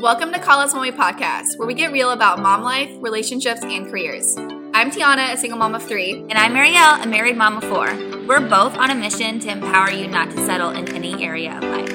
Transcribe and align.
Welcome 0.00 0.32
to 0.32 0.40
Call 0.40 0.58
Us 0.58 0.74
We 0.74 0.90
podcast, 0.90 1.56
where 1.56 1.68
we 1.68 1.72
get 1.72 1.92
real 1.92 2.10
about 2.10 2.40
mom 2.40 2.62
life, 2.62 2.90
relationships, 2.98 3.62
and 3.62 3.86
careers. 3.86 4.36
I'm 4.74 4.90
Tiana, 4.90 5.32
a 5.32 5.36
single 5.36 5.56
mom 5.56 5.76
of 5.76 5.84
three. 5.84 6.14
And 6.14 6.32
I'm 6.32 6.52
Marielle, 6.52 7.04
a 7.04 7.06
married 7.06 7.36
mom 7.36 7.58
of 7.58 7.64
four. 7.64 7.86
We're 8.26 8.40
both 8.40 8.76
on 8.76 8.90
a 8.90 8.94
mission 8.94 9.38
to 9.40 9.50
empower 9.50 9.90
you 9.90 10.08
not 10.08 10.30
to 10.32 10.44
settle 10.44 10.70
in 10.70 10.92
any 10.92 11.24
area 11.24 11.56
of 11.56 11.62
life. 11.62 11.88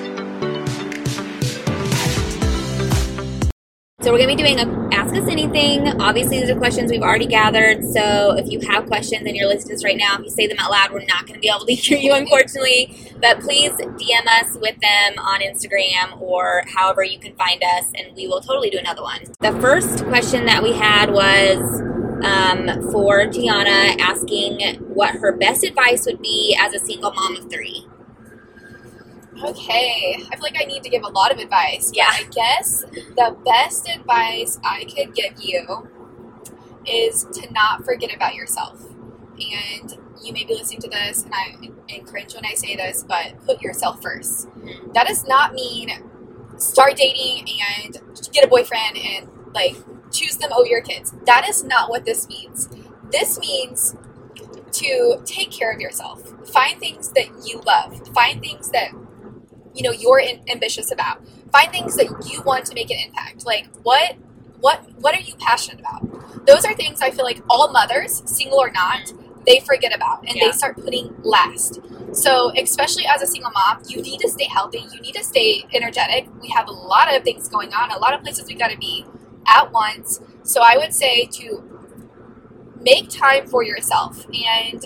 So 4.02 4.14
we're 4.14 4.18
going 4.18 4.30
to 4.30 4.36
be 4.36 4.44
doing 4.44 4.60
a 4.62 4.79
Ask 5.00 5.16
Us 5.16 5.30
Anything. 5.30 5.88
Obviously, 6.02 6.42
these 6.42 6.50
are 6.50 6.58
questions 6.58 6.92
we've 6.92 7.02
already 7.02 7.26
gathered. 7.26 7.86
So 7.86 8.36
if 8.38 8.52
you 8.52 8.60
have 8.68 8.86
questions 8.86 9.26
and 9.26 9.34
you're 9.34 9.48
listening 9.48 9.70
to 9.70 9.74
this 9.76 9.84
right 9.86 9.96
now, 9.98 10.18
if 10.18 10.26
you 10.26 10.30
say 10.30 10.46
them 10.46 10.58
out 10.60 10.72
loud, 10.72 10.92
we're 10.92 11.06
not 11.06 11.26
going 11.26 11.36
to 11.36 11.40
be 11.40 11.48
able 11.48 11.66
to 11.68 11.74
hear 11.74 11.98
you, 11.98 12.14
unfortunately. 12.14 13.14
But 13.22 13.40
please 13.40 13.72
DM 13.72 14.28
us 14.28 14.58
with 14.60 14.78
them 14.82 15.18
on 15.18 15.40
Instagram 15.40 16.20
or 16.20 16.64
however 16.76 17.02
you 17.02 17.18
can 17.18 17.34
find 17.38 17.64
us, 17.64 17.86
and 17.96 18.14
we 18.14 18.28
will 18.28 18.42
totally 18.42 18.70
do 18.70 18.78
another 18.78 19.02
one. 19.02 19.22
The 19.40 19.54
first 19.62 20.04
question 20.04 20.46
that 20.48 20.62
we 20.62 20.74
had 20.74 21.14
was 21.14 21.80
um, 22.26 22.92
for 22.92 23.26
Tiana 23.28 23.98
asking 24.02 24.80
what 24.82 25.16
her 25.16 25.32
best 25.32 25.64
advice 25.64 26.06
would 26.08 26.22
be 26.22 26.58
as 26.60 26.74
a 26.74 26.86
single 26.86 27.14
mom 27.14 27.38
of 27.38 27.50
three. 27.50 27.88
Okay, 29.44 30.16
I 30.32 30.36
feel 30.36 30.42
like 30.42 30.58
I 30.60 30.66
need 30.66 30.84
to 30.84 30.90
give 30.90 31.04
a 31.04 31.08
lot 31.08 31.32
of 31.32 31.40
advice. 31.40 31.92
Yeah. 31.94 32.10
I 32.12 32.24
guess 32.24 32.82
the 32.82 33.38
best 33.46 33.88
advice 33.88 34.60
I 34.64 34.86
could 34.86 35.16
give 35.16 35.34
you 35.40 35.90
is 36.86 37.26
to 37.34 37.52
not 37.52 37.86
forget 37.86 38.14
about 38.14 38.36
yourself. 38.36 38.82
And 39.40 39.98
you 40.22 40.34
may 40.34 40.44
be 40.44 40.54
listening 40.56 40.82
to 40.82 40.90
this, 40.90 41.24
and 41.24 41.34
I 41.34 41.56
and 41.90 42.06
cringe 42.06 42.36
when 42.36 42.46
I 42.46 42.54
say 42.54 42.76
this, 42.76 43.06
but 43.08 43.34
put 43.46 43.62
yourself 43.62 44.02
first. 44.02 44.48
That 44.94 45.08
does 45.08 45.26
not 45.26 45.54
mean 45.54 45.90
start 46.58 46.98
dating 46.98 47.48
and 47.82 48.02
get 48.34 48.44
a 48.44 48.48
boyfriend 48.48 48.98
and 48.98 49.30
like 49.54 49.78
choose 50.12 50.38
them 50.38 50.52
over 50.52 50.68
your 50.68 50.82
kids. 50.82 51.14
That 51.26 51.48
is 51.48 51.64
not 51.64 51.90
what 51.90 52.06
this 52.06 52.28
means. 52.28 52.68
This 53.12 53.40
means 53.40 53.96
to 54.74 55.22
take 55.26 55.52
care 55.52 55.72
of 55.72 55.80
yourself. 55.80 56.22
Find 56.50 56.80
things 56.80 57.12
that 57.14 57.28
you 57.46 57.62
love. 57.66 58.08
Find 58.14 58.42
things 58.42 58.70
that 58.72 58.92
you 59.80 59.84
know 59.84 59.92
you're 59.92 60.20
in, 60.20 60.42
ambitious 60.50 60.92
about. 60.92 61.22
Find 61.52 61.72
things 61.72 61.96
that 61.96 62.08
you 62.30 62.42
want 62.44 62.66
to 62.66 62.76
make 62.76 62.92
an 62.92 62.98
impact. 63.06 63.46
Like 63.46 63.68
what 63.84 64.16
what 64.60 64.84
what 65.00 65.16
are 65.16 65.22
you 65.22 65.36
passionate 65.40 65.80
about? 65.80 66.46
Those 66.46 66.66
are 66.66 66.74
things 66.76 67.02
I 67.02 67.12
feel 67.12 67.26
like 67.26 67.42
all 67.50 67.72
mothers, 67.72 68.22
single 68.26 68.60
or 68.60 68.72
not, 68.72 69.14
they 69.48 69.60
forget 69.62 69.96
about 69.96 70.28
and 70.28 70.36
Yeah. 70.36 70.48
they 70.48 70.52
start 70.52 70.76
putting 70.76 71.16
last. 71.24 71.80
So, 72.12 72.52
especially 72.58 73.06
as 73.06 73.22
a 73.22 73.28
single 73.28 73.52
mom, 73.52 73.84
you 73.88 74.02
need 74.02 74.20
to 74.22 74.30
stay 74.30 74.46
healthy. 74.46 74.86
You 74.92 75.00
need 75.00 75.14
to 75.14 75.24
stay 75.24 75.64
energetic. 75.74 76.28
We 76.42 76.50
have 76.50 76.68
a 76.68 76.72
lot 76.72 77.14
of 77.16 77.24
things 77.24 77.48
going 77.48 77.74
on, 77.74 77.92
a 77.92 78.00
lot 78.00 78.14
of 78.14 78.22
places 78.22 78.48
we 78.48 78.56
got 78.56 78.72
to 78.72 78.78
be 78.78 79.06
at 79.48 79.72
once. 79.72 80.20
So, 80.44 80.62
I 80.62 80.78
would 80.78 80.94
say 80.94 81.26
to 81.40 81.64
make 82.82 83.10
time 83.10 83.48
for 83.48 83.64
yourself. 83.64 84.26
And 84.34 84.86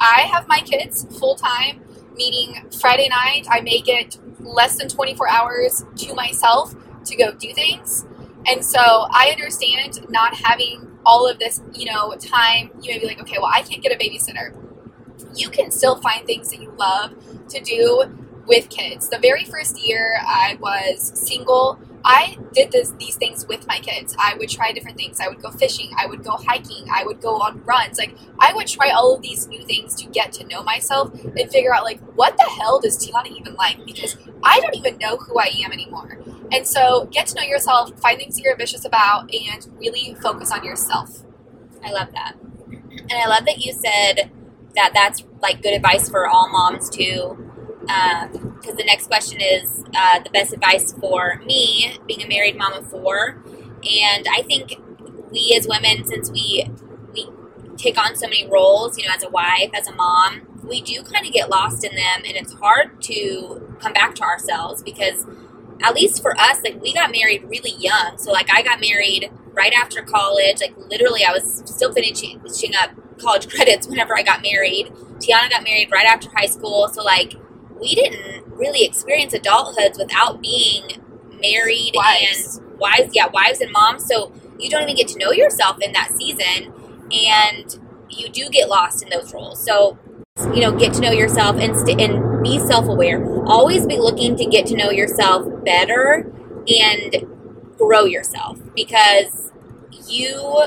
I 0.00 0.22
have 0.32 0.46
my 0.48 0.60
kids 0.60 1.06
full 1.18 1.36
time, 1.36 1.81
meaning 2.14 2.70
Friday 2.80 3.08
night, 3.08 3.46
I 3.50 3.60
make 3.60 3.88
it 3.88 4.18
less 4.40 4.76
than 4.76 4.88
24 4.88 5.28
hours 5.28 5.84
to 5.96 6.14
myself 6.14 6.74
to 7.04 7.16
go 7.16 7.32
do 7.32 7.52
things. 7.52 8.04
And 8.46 8.64
so 8.64 8.80
I 8.80 9.30
understand 9.30 10.10
not 10.10 10.34
having 10.34 10.88
all 11.04 11.28
of 11.28 11.38
this, 11.38 11.60
you 11.74 11.86
know, 11.86 12.14
time. 12.16 12.70
You 12.80 12.94
may 12.94 12.98
be 12.98 13.06
like, 13.06 13.20
okay, 13.20 13.36
well, 13.38 13.50
I 13.52 13.62
can't 13.62 13.82
get 13.82 13.92
a 13.92 13.96
babysitter. 13.96 14.56
You 15.34 15.48
can 15.48 15.70
still 15.70 16.00
find 16.00 16.26
things 16.26 16.50
that 16.50 16.60
you 16.60 16.72
love 16.72 17.14
to 17.48 17.60
do 17.60 18.04
with 18.46 18.68
kids. 18.68 19.08
The 19.08 19.18
very 19.18 19.44
first 19.44 19.84
year 19.84 20.16
I 20.20 20.58
was 20.60 21.12
single, 21.14 21.78
I 22.04 22.36
did 22.52 22.72
this, 22.72 22.90
these 22.98 23.16
things 23.16 23.46
with 23.46 23.66
my 23.66 23.78
kids. 23.78 24.16
I 24.18 24.34
would 24.38 24.48
try 24.48 24.72
different 24.72 24.96
things. 24.96 25.20
I 25.20 25.28
would 25.28 25.42
go 25.42 25.50
fishing. 25.50 25.90
I 25.96 26.06
would 26.06 26.24
go 26.24 26.32
hiking. 26.32 26.86
I 26.92 27.04
would 27.04 27.20
go 27.20 27.36
on 27.36 27.62
runs. 27.64 27.98
Like 27.98 28.16
I 28.38 28.52
would 28.54 28.66
try 28.66 28.90
all 28.90 29.14
of 29.14 29.22
these 29.22 29.46
new 29.48 29.64
things 29.64 29.94
to 29.96 30.08
get 30.08 30.32
to 30.34 30.46
know 30.46 30.62
myself 30.62 31.12
and 31.14 31.50
figure 31.50 31.74
out 31.74 31.84
like 31.84 32.00
what 32.14 32.36
the 32.36 32.44
hell 32.44 32.80
does 32.80 32.98
Tiana 32.98 33.28
even 33.30 33.54
like? 33.54 33.84
Because 33.84 34.16
I 34.42 34.60
don't 34.60 34.76
even 34.76 34.98
know 34.98 35.16
who 35.16 35.38
I 35.38 35.50
am 35.64 35.72
anymore. 35.72 36.18
And 36.52 36.66
so 36.66 37.06
get 37.10 37.28
to 37.28 37.34
know 37.36 37.42
yourself, 37.42 37.98
find 38.00 38.18
things 38.18 38.36
that 38.36 38.42
you're 38.42 38.52
ambitious 38.52 38.84
about, 38.84 39.32
and 39.34 39.66
really 39.78 40.14
focus 40.22 40.50
on 40.50 40.64
yourself. 40.64 41.22
I 41.84 41.92
love 41.92 42.12
that. 42.12 42.34
And 42.90 43.12
I 43.12 43.26
love 43.26 43.44
that 43.46 43.58
you 43.64 43.72
said 43.72 44.30
that 44.76 44.92
that's 44.94 45.24
like 45.40 45.62
good 45.62 45.74
advice 45.74 46.08
for 46.08 46.26
all 46.28 46.48
moms 46.50 46.90
too. 46.90 47.41
Because 47.82 48.76
the 48.76 48.84
next 48.84 49.06
question 49.08 49.40
is 49.40 49.84
uh, 49.94 50.20
the 50.20 50.30
best 50.30 50.52
advice 50.52 50.92
for 50.92 51.40
me, 51.44 51.98
being 52.06 52.22
a 52.22 52.28
married 52.28 52.56
mom 52.56 52.72
of 52.74 52.88
four. 52.88 53.42
And 53.84 54.26
I 54.30 54.42
think 54.42 54.80
we 55.30 55.54
as 55.58 55.66
women, 55.66 56.06
since 56.06 56.30
we 56.30 56.68
we 57.12 57.28
take 57.76 57.98
on 57.98 58.14
so 58.14 58.26
many 58.26 58.46
roles, 58.46 58.98
you 58.98 59.06
know, 59.06 59.14
as 59.14 59.24
a 59.24 59.30
wife, 59.30 59.70
as 59.74 59.88
a 59.88 59.94
mom, 59.94 60.42
we 60.64 60.80
do 60.80 61.02
kind 61.02 61.26
of 61.26 61.32
get 61.32 61.50
lost 61.50 61.84
in 61.84 61.94
them, 61.94 62.22
and 62.24 62.36
it's 62.36 62.52
hard 62.54 63.02
to 63.02 63.76
come 63.80 63.92
back 63.92 64.14
to 64.16 64.22
ourselves 64.22 64.82
because, 64.82 65.26
at 65.82 65.94
least 65.94 66.22
for 66.22 66.38
us, 66.38 66.62
like 66.62 66.80
we 66.80 66.92
got 66.92 67.10
married 67.10 67.42
really 67.44 67.74
young. 67.78 68.16
So 68.18 68.30
like 68.30 68.48
I 68.52 68.62
got 68.62 68.80
married 68.80 69.30
right 69.52 69.72
after 69.72 70.02
college. 70.02 70.60
Like 70.60 70.76
literally, 70.76 71.24
I 71.24 71.32
was 71.32 71.62
still 71.66 71.92
finishing 71.92 72.40
up 72.80 72.90
college 73.18 73.48
credits 73.54 73.88
whenever 73.88 74.16
I 74.16 74.22
got 74.22 74.42
married. 74.42 74.92
Tiana 75.18 75.50
got 75.50 75.64
married 75.64 75.90
right 75.90 76.06
after 76.06 76.30
high 76.30 76.46
school. 76.46 76.88
So 76.92 77.02
like 77.02 77.34
we 77.82 77.94
didn't 77.94 78.46
really 78.46 78.84
experience 78.84 79.34
adulthoods 79.34 79.98
without 79.98 80.40
being 80.40 80.84
married 81.40 81.92
Wives. 81.94 82.58
and 82.58 82.78
wives. 82.78 83.10
Yeah, 83.12 83.26
wives 83.26 83.60
and 83.60 83.70
moms. 83.72 84.06
So 84.06 84.32
you 84.58 84.70
don't 84.70 84.82
even 84.84 84.94
get 84.96 85.08
to 85.08 85.18
know 85.18 85.32
yourself 85.32 85.78
in 85.80 85.92
that 85.92 86.12
season, 86.16 86.72
and 87.12 87.78
you 88.08 88.28
do 88.30 88.48
get 88.48 88.68
lost 88.68 89.02
in 89.02 89.10
those 89.10 89.34
roles. 89.34 89.62
So 89.64 89.98
you 90.54 90.60
know, 90.60 90.72
get 90.72 90.94
to 90.94 91.00
know 91.00 91.10
yourself 91.12 91.56
and 91.56 91.76
st- 91.76 92.00
and 92.00 92.42
be 92.42 92.58
self 92.58 92.86
aware. 92.88 93.24
Always 93.44 93.86
be 93.86 93.98
looking 93.98 94.36
to 94.36 94.46
get 94.46 94.66
to 94.66 94.76
know 94.76 94.90
yourself 94.90 95.46
better 95.64 96.32
and 96.66 97.26
grow 97.76 98.04
yourself 98.04 98.58
because 98.74 99.50
you, 100.06 100.64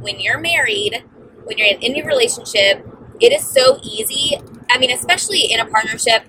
when 0.00 0.20
you're 0.20 0.38
married, 0.38 1.04
when 1.44 1.58
you're 1.58 1.66
in 1.68 1.78
any 1.82 2.02
relationship, 2.02 2.86
it 3.20 3.32
is 3.32 3.46
so 3.46 3.78
easy. 3.82 4.38
I 4.70 4.78
mean, 4.78 4.90
especially 4.90 5.50
in 5.50 5.60
a 5.60 5.66
partnership 5.66 6.24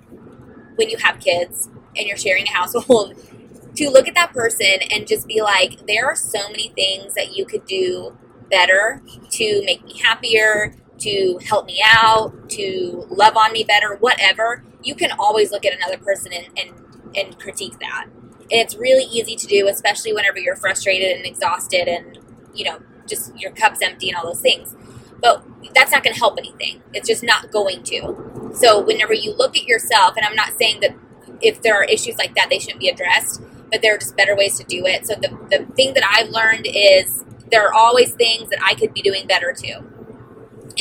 when 0.80 0.90
you 0.90 0.98
have 0.98 1.20
kids 1.20 1.68
and 1.98 2.08
you're 2.08 2.18
sharing 2.18 2.48
a 2.48 2.52
household, 2.52 3.14
to 3.76 3.90
look 3.90 4.08
at 4.08 4.16
that 4.16 4.32
person 4.34 4.78
and 4.90 5.08
just 5.08 5.28
be 5.28 5.42
like, 5.42 5.86
there 5.86 6.06
are 6.06 6.16
so 6.16 6.50
many 6.50 6.70
things 6.70 7.14
that 7.14 7.36
you 7.36 7.46
could 7.46 7.66
do 7.66 8.18
better 8.50 9.02
to 9.30 9.62
make 9.66 9.84
me 9.84 10.00
happier, 10.00 10.74
to 11.00 11.38
help 11.46 11.66
me 11.66 11.82
out, 11.86 12.50
to 12.50 13.06
love 13.10 13.36
on 13.38 13.52
me 13.52 13.64
better, 13.64 13.96
whatever. 13.98 14.64
You 14.82 14.96
can 14.96 15.12
always 15.20 15.52
look 15.52 15.66
at 15.66 15.74
another 15.74 15.98
person 15.98 16.32
and, 16.34 16.48
and, 16.58 17.16
and 17.16 17.40
critique 17.40 17.78
that. 17.80 18.08
It's 18.50 18.76
really 18.76 19.04
easy 19.04 19.36
to 19.36 19.48
do, 19.48 19.68
especially 19.68 20.14
whenever 20.14 20.40
you're 20.40 20.56
frustrated 20.56 21.16
and 21.18 21.26
exhausted 21.26 21.88
and, 21.88 22.18
you 22.54 22.66
know, 22.66 22.80
just 23.06 23.38
your 23.38 23.52
cup's 23.52 23.82
empty 23.82 24.10
and 24.10 24.18
all 24.18 24.26
those 24.26 24.42
things. 24.42 24.76
But 25.22 25.44
that's 25.74 25.92
not 25.92 26.04
going 26.04 26.14
to 26.14 26.20
help 26.20 26.38
anything. 26.38 26.82
It's 26.94 27.08
just 27.08 27.24
not 27.24 27.52
going 27.52 27.84
to. 27.84 28.52
So 28.56 28.82
whenever 28.82 29.14
you 29.14 29.36
look 29.36 29.56
at 29.58 29.64
yourself, 29.64 30.16
and 30.18 30.26
I'm 30.26 30.36
not 30.36 30.58
saying 30.58 30.80
that 30.82 30.96
if 31.42 31.62
there 31.62 31.76
are 31.76 31.84
issues 31.84 32.18
like 32.18 32.36
that, 32.36 32.48
they 32.50 32.60
shouldn't 32.60 32.80
be 32.80 32.90
addressed, 32.90 33.42
but 33.72 33.82
there 33.82 33.96
are 33.96 33.98
just 33.98 34.18
better 34.18 34.36
ways 34.36 34.58
to 34.58 34.64
do 34.64 34.86
it. 34.86 35.06
So 35.06 35.16
the, 35.16 35.30
the 35.50 35.66
thing 35.74 35.94
that 35.94 36.04
I've 36.10 36.30
learned 36.30 36.68
is 36.68 37.24
there 37.52 37.66
are 37.68 37.74
always 37.74 38.14
things 38.14 38.50
that 38.50 38.60
I 38.64 38.76
could 38.76 38.94
be 38.94 39.02
doing 39.02 39.28
better 39.28 39.54
too. 39.54 39.86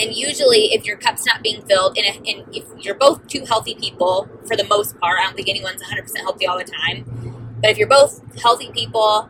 And 0.00 0.14
usually, 0.14 0.72
if 0.72 0.84
your 0.84 0.96
cup's 0.96 1.26
not 1.26 1.42
being 1.42 1.62
filled, 1.62 1.98
and 1.98 2.24
if, 2.52 2.64
you're 2.78 2.94
both 2.94 3.26
two 3.26 3.44
healthy 3.44 3.74
people, 3.74 4.28
for 4.46 4.56
the 4.56 4.64
most 4.64 4.98
part, 4.98 5.18
I 5.18 5.24
don't 5.24 5.34
think 5.34 5.48
anyone's 5.48 5.82
100% 5.82 6.16
healthy 6.18 6.46
all 6.46 6.56
the 6.56 6.64
time. 6.64 7.56
But 7.60 7.70
if 7.70 7.78
you're 7.78 7.88
both 7.88 8.22
healthy 8.40 8.70
people, 8.70 9.28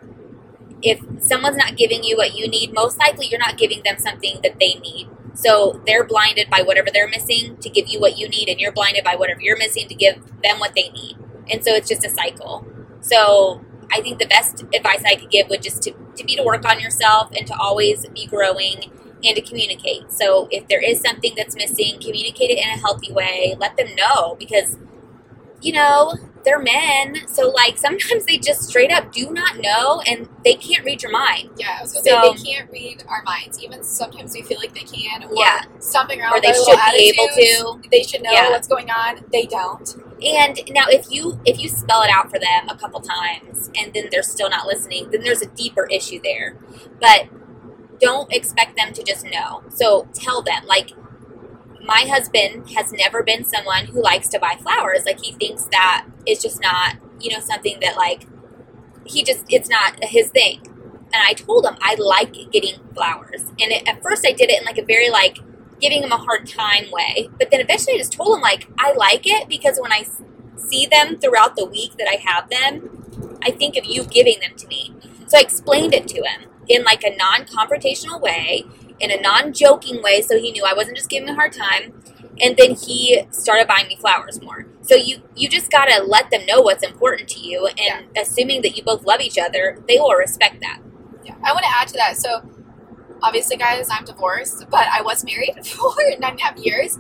if 0.82 1.00
someone's 1.22 1.56
not 1.56 1.76
giving 1.76 2.04
you 2.04 2.16
what 2.16 2.34
you 2.34 2.48
need, 2.48 2.74
most 2.74 2.98
likely 2.98 3.26
you're 3.28 3.38
not 3.38 3.56
giving 3.56 3.82
them 3.82 3.98
something 3.98 4.40
that 4.42 4.58
they 4.58 4.74
need. 4.74 5.08
So 5.38 5.80
they're 5.86 6.02
blinded 6.02 6.50
by 6.50 6.62
whatever 6.62 6.88
they're 6.92 7.08
missing 7.08 7.56
to 7.58 7.70
give 7.70 7.86
you 7.86 8.00
what 8.00 8.18
you 8.18 8.28
need, 8.28 8.48
and 8.48 8.58
you're 8.58 8.72
blinded 8.72 9.04
by 9.04 9.14
whatever 9.14 9.40
you're 9.40 9.56
missing 9.56 9.86
to 9.86 9.94
give 9.94 10.16
them 10.42 10.58
what 10.58 10.74
they 10.74 10.88
need. 10.88 11.16
And 11.48 11.64
so 11.64 11.72
it's 11.74 11.88
just 11.88 12.04
a 12.04 12.10
cycle. 12.10 12.66
So 13.00 13.64
I 13.92 14.00
think 14.00 14.18
the 14.18 14.26
best 14.26 14.64
advice 14.74 15.04
I 15.06 15.14
could 15.14 15.30
give 15.30 15.48
would 15.48 15.62
just 15.62 15.80
to, 15.84 15.92
to 16.16 16.24
be 16.24 16.34
to 16.34 16.42
work 16.42 16.68
on 16.68 16.80
yourself 16.80 17.30
and 17.36 17.46
to 17.46 17.54
always 17.54 18.04
be 18.08 18.26
growing 18.26 18.90
and 19.22 19.36
to 19.36 19.40
communicate. 19.40 20.10
So 20.10 20.48
if 20.50 20.66
there 20.66 20.82
is 20.82 21.00
something 21.00 21.34
that's 21.36 21.54
missing, 21.54 22.00
communicate 22.00 22.50
it 22.50 22.58
in 22.58 22.68
a 22.68 22.80
healthy 22.80 23.12
way. 23.12 23.54
Let 23.60 23.76
them 23.76 23.94
know 23.94 24.34
because, 24.40 24.76
you 25.62 25.72
know, 25.72 26.14
they're 26.48 26.58
men. 26.58 27.28
So 27.28 27.50
like 27.50 27.76
sometimes 27.76 28.24
they 28.24 28.38
just 28.38 28.62
straight 28.62 28.90
up 28.90 29.12
do 29.12 29.30
not 29.30 29.58
know 29.58 30.00
and 30.06 30.28
they 30.44 30.54
can't 30.54 30.82
read 30.84 31.02
your 31.02 31.12
mind. 31.12 31.50
Yeah, 31.58 31.84
So- 31.84 32.00
say 32.00 32.10
they 32.10 32.42
can't 32.42 32.70
read 32.70 33.04
our 33.06 33.22
minds. 33.22 33.62
Even 33.62 33.82
sometimes 33.82 34.32
we 34.34 34.42
feel 34.42 34.58
like 34.58 34.72
they 34.72 34.80
can, 34.84 35.24
or 35.24 35.30
Yeah. 35.34 35.62
something 35.78 36.20
around 36.20 36.32
Or 36.32 36.40
they 36.40 36.52
should 36.54 36.78
be 36.92 37.12
able 37.14 37.28
to. 37.82 37.88
They 37.90 38.02
should 38.02 38.22
know 38.22 38.32
Yeah. 38.32 38.50
what's 38.50 38.66
going 38.68 38.90
on. 38.90 39.24
They 39.30 39.44
don't. 39.44 39.94
And 40.22 40.58
now 40.70 40.86
if 40.88 41.06
you 41.10 41.38
if 41.44 41.60
you 41.60 41.68
spell 41.68 42.02
it 42.02 42.10
out 42.10 42.30
for 42.30 42.38
them 42.38 42.68
a 42.68 42.76
couple 42.76 43.00
times 43.00 43.70
and 43.78 43.92
then 43.92 44.08
they're 44.10 44.22
still 44.22 44.48
not 44.48 44.66
listening, 44.66 45.10
then 45.10 45.22
there's 45.22 45.42
a 45.42 45.46
deeper 45.46 45.86
issue 45.90 46.18
there. 46.24 46.56
But 47.00 47.26
don't 48.00 48.32
expect 48.32 48.76
them 48.76 48.92
to 48.94 49.02
just 49.02 49.24
know. 49.24 49.62
So 49.74 50.08
tell 50.14 50.40
them 50.42 50.64
like 50.66 50.92
my 51.88 52.02
husband 52.02 52.70
has 52.72 52.92
never 52.92 53.22
been 53.22 53.44
someone 53.44 53.86
who 53.86 54.02
likes 54.02 54.28
to 54.28 54.38
buy 54.38 54.56
flowers. 54.60 55.06
Like 55.06 55.24
he 55.24 55.32
thinks 55.32 55.64
that 55.72 56.06
it's 56.26 56.42
just 56.42 56.60
not, 56.60 56.96
you 57.18 57.32
know, 57.32 57.40
something 57.40 57.80
that 57.80 57.96
like 57.96 58.26
he 59.06 59.24
just 59.24 59.46
it's 59.48 59.70
not 59.70 59.96
his 60.04 60.28
thing. 60.28 60.60
And 61.10 61.22
I 61.26 61.32
told 61.32 61.64
him 61.64 61.76
I 61.80 61.94
like 61.98 62.34
getting 62.52 62.74
flowers. 62.94 63.40
And 63.58 63.72
it, 63.72 63.88
at 63.88 64.02
first 64.02 64.26
I 64.26 64.32
did 64.32 64.50
it 64.50 64.60
in 64.60 64.66
like 64.66 64.76
a 64.76 64.84
very 64.84 65.08
like 65.08 65.38
giving 65.80 66.02
him 66.02 66.12
a 66.12 66.18
hard 66.18 66.46
time 66.46 66.90
way. 66.92 67.30
But 67.38 67.50
then 67.50 67.60
eventually 67.60 67.94
I 67.94 67.98
just 67.98 68.12
told 68.12 68.36
him 68.36 68.42
like 68.42 68.68
I 68.78 68.92
like 68.92 69.26
it 69.26 69.48
because 69.48 69.78
when 69.80 69.90
I 69.90 70.04
see 70.58 70.84
them 70.84 71.18
throughout 71.18 71.56
the 71.56 71.64
week 71.64 71.96
that 71.96 72.06
I 72.06 72.16
have 72.16 72.50
them, 72.50 73.38
I 73.42 73.50
think 73.50 73.78
of 73.78 73.86
you 73.86 74.04
giving 74.04 74.40
them 74.40 74.54
to 74.58 74.66
me. 74.66 74.92
So 75.26 75.38
I 75.38 75.40
explained 75.40 75.94
it 75.94 76.06
to 76.08 76.16
him 76.16 76.50
in 76.68 76.84
like 76.84 77.02
a 77.02 77.16
non-confrontational 77.16 78.20
way, 78.20 78.66
in 79.00 79.10
a 79.10 79.20
non-joking 79.20 80.02
way 80.02 80.20
so 80.22 80.38
he 80.38 80.50
knew 80.52 80.64
I 80.64 80.74
wasn't 80.74 80.96
just 80.96 81.08
giving 81.08 81.28
him 81.28 81.34
a 81.34 81.36
hard 81.38 81.52
time. 81.52 82.02
And 82.40 82.56
then 82.56 82.74
he 82.74 83.22
started 83.30 83.66
buying 83.66 83.88
me 83.88 83.96
flowers 83.96 84.40
more. 84.40 84.66
So 84.82 84.94
you 84.94 85.22
you 85.34 85.48
just 85.48 85.70
got 85.70 85.86
to 85.86 86.02
let 86.04 86.30
them 86.30 86.46
know 86.46 86.60
what's 86.60 86.84
important 86.84 87.28
to 87.30 87.40
you 87.40 87.66
and 87.66 87.78
Yeah. 88.14 88.22
assuming 88.22 88.62
that 88.62 88.76
you 88.76 88.82
both 88.84 89.04
love 89.04 89.20
each 89.20 89.38
other, 89.38 89.78
they 89.88 89.98
will 89.98 90.14
respect 90.14 90.60
that. 90.60 90.78
Yeah, 91.24 91.34
I 91.44 91.52
want 91.52 91.64
to 91.64 91.70
add 91.76 91.88
to 91.88 91.94
that. 91.94 92.16
So, 92.16 92.42
obviously, 93.22 93.56
guys, 93.56 93.88
I'm 93.90 94.04
divorced, 94.04 94.66
but 94.70 94.86
I 94.92 95.02
was 95.02 95.24
married 95.24 95.54
for 95.66 95.94
nine 96.20 96.32
and 96.32 96.40
a 96.40 96.42
half 96.42 96.56
years. 96.58 96.96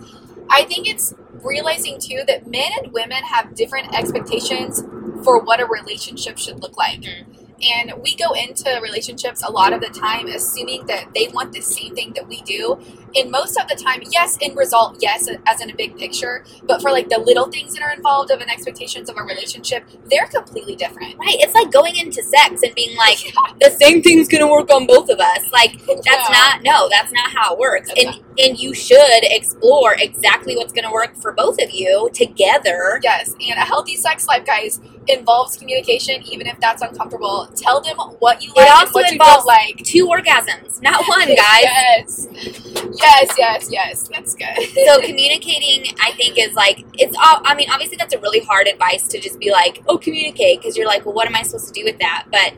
I 0.50 0.64
think 0.64 0.88
it's 0.88 1.14
realizing 1.42 1.98
too 2.00 2.22
that 2.26 2.46
men 2.46 2.70
and 2.82 2.92
women 2.92 3.22
have 3.22 3.54
different 3.54 3.94
expectations 3.96 4.82
for 5.24 5.40
what 5.42 5.60
a 5.60 5.66
relationship 5.66 6.38
should 6.38 6.60
look 6.62 6.76
like. 6.76 7.00
Mm-hmm. 7.00 7.37
And 7.62 7.92
we 8.02 8.14
go 8.14 8.32
into 8.34 8.78
relationships 8.82 9.42
a 9.42 9.50
lot 9.50 9.72
of 9.72 9.80
the 9.80 9.88
time 9.88 10.28
assuming 10.28 10.86
that 10.86 11.12
they 11.14 11.28
want 11.28 11.52
the 11.52 11.60
same 11.60 11.94
thing 11.94 12.12
that 12.14 12.28
we 12.28 12.40
do. 12.42 12.78
And 13.16 13.30
most 13.30 13.56
of 13.56 13.68
the 13.68 13.74
time, 13.74 14.02
yes, 14.10 14.36
in 14.40 14.54
result, 14.54 14.96
yes, 15.00 15.28
as 15.46 15.60
in 15.60 15.70
a 15.70 15.74
big 15.74 15.96
picture, 15.96 16.44
but 16.64 16.80
for 16.82 16.90
like 16.90 17.08
the 17.08 17.18
little 17.18 17.50
things 17.50 17.74
that 17.74 17.82
are 17.82 17.92
involved 17.92 18.30
of 18.30 18.40
an 18.40 18.50
expectations 18.50 19.08
of 19.08 19.16
a 19.16 19.22
relationship, 19.22 19.84
they're 20.10 20.26
completely 20.26 20.76
different. 20.76 21.16
Right? 21.18 21.36
It's 21.40 21.54
like 21.54 21.72
going 21.72 21.96
into 21.96 22.22
sex 22.22 22.62
and 22.62 22.74
being 22.74 22.96
like 22.96 23.18
the 23.60 23.70
same 23.70 24.02
thing's 24.02 24.28
going 24.28 24.42
to 24.42 24.50
work 24.50 24.70
on 24.70 24.86
both 24.86 25.08
of 25.08 25.18
us. 25.20 25.50
Like 25.52 25.72
that's 25.86 26.06
Yeah. 26.06 26.28
not 26.30 26.62
no, 26.62 26.88
that's 26.90 27.12
not 27.12 27.30
how 27.30 27.54
it 27.54 27.58
works. 27.58 27.88
That's 27.88 28.04
and 28.04 28.24
and 28.38 28.58
you 28.58 28.72
should 28.74 29.22
explore 29.22 29.94
exactly 29.98 30.56
what's 30.56 30.72
going 30.72 30.84
to 30.84 30.92
work 30.92 31.16
for 31.16 31.32
both 31.32 31.60
of 31.60 31.70
you 31.72 32.08
together. 32.14 33.00
Yes, 33.02 33.32
and 33.32 33.58
a 33.58 33.64
healthy 33.64 33.96
sex 33.96 34.26
life, 34.28 34.46
guys, 34.46 34.80
involves 35.08 35.56
communication, 35.56 36.22
even 36.30 36.46
if 36.46 36.58
that's 36.60 36.82
uncomfortable. 36.82 37.48
Tell 37.56 37.80
them 37.80 37.96
what 38.20 38.42
you 38.42 38.52
It 38.54 38.56
like 38.60 38.68
and 38.68 38.78
also 38.80 38.92
what 38.92 39.06
you 39.06 39.12
involves 39.14 39.44
don't 39.44 39.46
like. 39.46 39.76
Two 39.84 40.06
orgasms, 40.06 40.80
not 40.82 41.04
one, 41.08 41.26
guys. 41.34 42.28
yes, 42.32 42.97
yes, 42.98 43.34
yes, 43.38 43.68
yes. 43.70 44.08
That's 44.08 44.34
good. 44.34 44.56
so 44.86 45.00
communicating 45.02 45.94
i 46.00 46.12
think 46.12 46.38
is 46.38 46.54
like 46.54 46.84
it's 46.94 47.16
all 47.16 47.40
i 47.44 47.54
mean 47.54 47.68
obviously 47.70 47.96
that's 47.96 48.14
a 48.14 48.18
really 48.20 48.40
hard 48.40 48.66
advice 48.66 49.06
to 49.08 49.20
just 49.20 49.38
be 49.38 49.50
like 49.50 49.82
oh 49.88 49.98
communicate 49.98 50.60
because 50.60 50.76
you're 50.76 50.86
like 50.86 51.04
well 51.04 51.14
what 51.14 51.26
am 51.26 51.34
i 51.34 51.42
supposed 51.42 51.72
to 51.72 51.72
do 51.72 51.84
with 51.84 51.98
that 51.98 52.26
but 52.30 52.54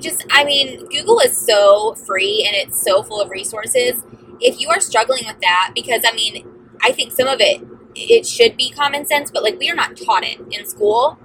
just 0.00 0.24
i 0.30 0.44
mean 0.44 0.86
google 0.88 1.20
is 1.20 1.36
so 1.36 1.94
free 1.94 2.44
and 2.46 2.54
it's 2.56 2.82
so 2.82 3.02
full 3.02 3.20
of 3.20 3.30
resources 3.30 4.02
if 4.40 4.60
you 4.60 4.68
are 4.68 4.80
struggling 4.80 5.22
with 5.26 5.40
that 5.40 5.70
because 5.74 6.02
i 6.06 6.12
mean 6.14 6.46
i 6.82 6.92
think 6.92 7.12
some 7.12 7.28
of 7.28 7.40
it 7.40 7.62
it 7.94 8.26
should 8.26 8.56
be 8.56 8.70
common 8.70 9.06
sense 9.06 9.30
but 9.30 9.42
like 9.42 9.58
we 9.58 9.70
are 9.70 9.74
not 9.74 9.96
taught 9.96 10.24
it 10.24 10.40
in 10.50 10.66
school 10.66 11.18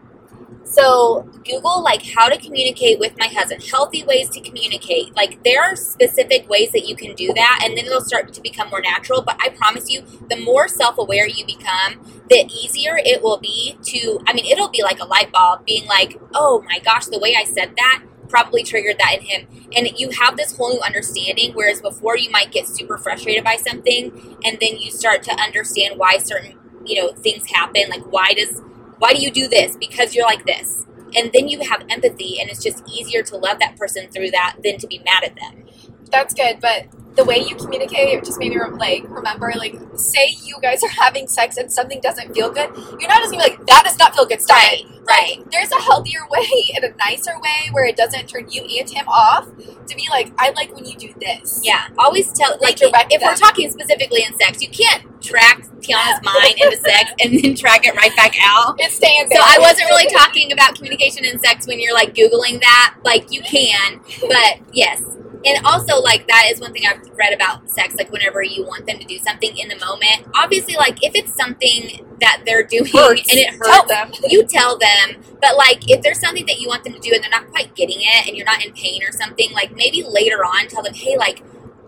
so 0.65 1.29
google 1.45 1.83
like 1.83 2.01
how 2.03 2.29
to 2.29 2.37
communicate 2.37 2.99
with 2.99 3.13
my 3.17 3.27
husband. 3.27 3.63
Healthy 3.63 4.03
ways 4.03 4.29
to 4.29 4.41
communicate. 4.41 5.15
Like 5.15 5.43
there 5.43 5.61
are 5.61 5.75
specific 5.75 6.49
ways 6.49 6.71
that 6.71 6.87
you 6.87 6.95
can 6.95 7.15
do 7.15 7.33
that 7.33 7.61
and 7.63 7.77
then 7.77 7.85
it'll 7.85 8.01
start 8.01 8.33
to 8.33 8.41
become 8.41 8.69
more 8.69 8.81
natural. 8.81 9.21
But 9.21 9.37
i 9.39 9.49
promise 9.49 9.89
you 9.89 10.03
the 10.29 10.37
more 10.37 10.67
self-aware 10.67 11.27
you 11.27 11.45
become 11.45 12.01
the 12.29 12.49
easier 12.63 12.97
it 12.97 13.21
will 13.21 13.37
be 13.37 13.77
to 13.83 14.19
i 14.27 14.33
mean 14.33 14.45
it'll 14.45 14.69
be 14.69 14.81
like 14.81 14.99
a 14.99 15.05
light 15.05 15.31
bulb 15.31 15.65
being 15.65 15.85
like 15.87 16.19
oh 16.33 16.63
my 16.65 16.79
gosh 16.79 17.05
the 17.05 17.19
way 17.19 17.35
i 17.37 17.43
said 17.43 17.73
that 17.77 18.03
probably 18.33 18.63
triggered 18.63 18.97
that 18.97 19.17
in 19.19 19.21
him. 19.21 19.47
And 19.75 19.87
you 19.99 20.09
have 20.09 20.37
this 20.37 20.57
whole 20.57 20.69
new 20.73 20.81
understanding 20.81 21.51
whereas 21.53 21.81
before 21.81 22.17
you 22.17 22.31
might 22.31 22.51
get 22.51 22.67
super 22.67 22.97
frustrated 22.97 23.43
by 23.43 23.57
something 23.57 24.37
and 24.43 24.57
then 24.59 24.77
you 24.79 24.89
start 24.89 25.21
to 25.23 25.31
understand 25.33 25.99
why 25.99 26.17
certain 26.17 26.57
you 26.83 26.99
know 26.99 27.13
things 27.13 27.47
happen. 27.51 27.89
Like 27.89 28.11
why 28.11 28.33
does 28.33 28.59
why 29.03 29.13
do 29.13 29.21
you 29.21 29.31
do 29.31 29.49
this? 29.49 29.75
Because 29.75 30.15
you're 30.15 30.25
like 30.25 30.45
this. 30.45 30.85
And 31.13 31.29
then 31.33 31.49
you 31.49 31.59
have 31.59 31.83
empathy 31.89 32.39
and 32.39 32.49
it's 32.49 32.63
just 32.63 32.81
easier 32.87 33.21
to 33.23 33.35
love 33.35 33.59
that 33.59 33.75
person 33.75 34.07
through 34.09 34.31
that 34.31 34.55
than 34.63 34.77
to 34.77 34.87
be 34.87 34.99
mad 34.99 35.25
at 35.25 35.35
them. 35.35 35.65
That's 36.09 36.33
good, 36.33 36.61
but 36.61 36.85
the 37.15 37.23
way 37.23 37.37
you 37.37 37.55
communicate 37.55 38.09
it 38.09 38.25
just 38.25 38.39
made 38.39 38.51
me 38.51 38.59
like 38.77 39.03
remember 39.09 39.51
like 39.57 39.75
say 39.95 40.35
you 40.43 40.55
guys 40.61 40.83
are 40.83 40.89
having 40.89 41.27
sex 41.27 41.57
and 41.57 41.71
something 41.71 41.99
doesn't 42.01 42.33
feel 42.33 42.49
good 42.51 42.69
you're 42.99 43.07
not 43.07 43.21
just 43.21 43.31
gonna 43.31 43.43
be 43.43 43.49
like 43.49 43.65
that 43.67 43.83
does 43.85 43.97
not 43.99 44.15
feel 44.15 44.25
good 44.25 44.41
stop 44.41 44.57
it 44.71 44.85
right 45.07 45.37
Like, 45.39 45.51
there's 45.51 45.71
a 45.71 45.81
healthier 45.81 46.21
way 46.31 46.47
and 46.75 46.83
a 46.85 46.95
nicer 46.97 47.33
way 47.39 47.69
where 47.71 47.85
it 47.85 47.95
doesn't 47.95 48.27
turn 48.27 48.49
you 48.49 48.61
and 48.63 48.89
him 48.89 49.07
off 49.07 49.45
to 49.87 49.95
be 49.95 50.07
like 50.09 50.31
i 50.39 50.49
like 50.51 50.73
when 50.73 50.85
you 50.85 50.95
do 50.97 51.13
this 51.19 51.61
yeah 51.63 51.87
always 51.97 52.31
tell 52.33 52.57
like 52.61 52.79
Redirect 52.79 53.13
if 53.13 53.21
we're 53.21 53.35
talking 53.35 53.69
specifically 53.69 54.23
in 54.23 54.37
sex 54.39 54.61
you 54.61 54.69
can't 54.69 55.03
track 55.21 55.61
tiana's 55.79 56.19
mind 56.23 56.55
into 56.57 56.77
sex 56.77 57.11
and 57.21 57.39
then 57.39 57.55
track 57.55 57.85
it 57.85 57.95
right 57.95 58.15
back 58.15 58.33
out 58.41 58.75
it's 58.79 58.95
staying 58.95 59.27
so. 59.31 59.39
I 59.39 59.57
wasn't 59.59 59.89
really 59.89 60.07
talking 60.13 60.51
about 60.51 60.75
communication 60.75 61.25
and 61.25 61.39
sex 61.41 61.67
when 61.67 61.79
you're 61.79 61.93
like 61.93 62.13
googling 62.13 62.59
that. 62.61 62.95
Like 63.03 63.31
you 63.31 63.41
can, 63.41 63.99
but 64.21 64.59
yes. 64.71 65.01
And 65.45 65.65
also 65.65 65.99
like 65.99 66.27
that 66.27 66.49
is 66.51 66.59
one 66.61 66.71
thing 66.73 66.83
I've 66.87 67.09
read 67.17 67.33
about 67.33 67.69
sex. 67.69 67.95
Like 67.95 68.11
whenever 68.11 68.41
you 68.41 68.65
want 68.65 68.85
them 68.85 68.99
to 68.99 69.05
do 69.05 69.17
something 69.19 69.57
in 69.57 69.67
the 69.67 69.77
moment, 69.77 70.27
obviously 70.35 70.75
like 70.75 71.03
if 71.03 71.13
it's 71.15 71.33
something 71.33 72.05
that 72.21 72.43
they're 72.45 72.63
doing 72.63 72.85
Hurts. 72.85 73.29
and 73.29 73.39
it 73.39 73.49
hurts, 73.53 73.89
them 73.89 74.11
you 74.29 74.45
tell 74.45 74.77
them. 74.77 75.21
But 75.41 75.57
like 75.57 75.89
if 75.89 76.01
there's 76.01 76.19
something 76.19 76.45
that 76.45 76.59
you 76.59 76.67
want 76.67 76.83
them 76.83 76.93
to 76.93 76.99
do 76.99 77.11
and 77.13 77.23
they're 77.23 77.29
not 77.29 77.47
quite 77.49 77.75
getting 77.75 77.97
it 77.99 78.27
and 78.27 78.37
you're 78.37 78.45
not 78.45 78.63
in 78.65 78.73
pain 78.73 79.03
or 79.03 79.11
something, 79.11 79.51
like 79.51 79.75
maybe 79.75 80.03
later 80.03 80.45
on 80.45 80.67
tell 80.67 80.83
them, 80.83 80.93
hey, 80.93 81.17
like 81.17 81.43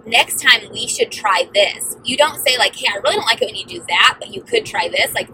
next 0.05 0.41
time 0.41 0.61
we 0.71 0.87
should 0.87 1.11
try 1.11 1.49
this. 1.53 1.95
You 2.03 2.17
don't 2.17 2.45
say 2.45 2.57
like, 2.57 2.75
hey, 2.75 2.87
I 2.93 2.97
really 2.97 3.15
don't 3.15 3.25
like 3.25 3.41
it 3.41 3.45
when 3.45 3.55
you 3.55 3.65
do 3.65 3.83
that, 3.87 4.17
but 4.19 4.33
you 4.33 4.41
could 4.41 4.65
try 4.65 4.89
this. 4.89 5.13
Like 5.13 5.29